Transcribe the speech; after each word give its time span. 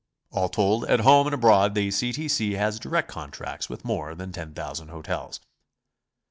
All 0.31 0.49
told, 0.49 0.85
at 0.85 1.01
home 1.01 1.27
and 1.27 1.33
abroad, 1.35 1.75
the 1.75 1.91
C. 1.91 2.11
T. 2.11 2.27
C. 2.27 2.53
has 2.53 2.79
direct 2.79 3.07
contracts 3.07 3.69
with 3.69 3.85
more 3.85 4.15
than 4.15 4.31
10.000 4.31 4.89
hotels. 4.89 5.39